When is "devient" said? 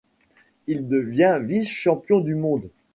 0.87-1.37